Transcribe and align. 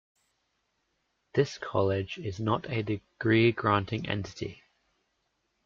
This 1.35 1.59
college 1.59 2.17
is 2.17 2.39
not 2.39 2.67
a 2.67 2.81
degree-granting 2.81 4.09
entity. 4.09 4.63